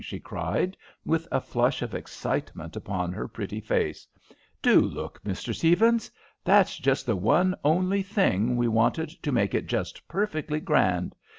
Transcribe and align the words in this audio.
she 0.03 0.19
cried, 0.19 0.75
with 1.05 1.27
a 1.31 1.39
flush 1.39 1.83
of 1.83 1.93
excitement 1.93 2.75
upon 2.75 3.13
her 3.13 3.27
pretty 3.27 3.59
face. 3.59 4.07
"Do 4.59 4.81
look, 4.81 5.23
Mr. 5.23 5.53
Stephens! 5.53 6.09
That's 6.43 6.75
just 6.75 7.05
the 7.05 7.15
one 7.15 7.53
only 7.63 8.01
thing 8.01 8.55
we 8.57 8.67
wanted 8.67 9.09
to 9.09 9.31
make 9.31 9.53
it 9.53 9.67
just 9.67 10.07
perfectly 10.07 10.59
grand. 10.59 11.13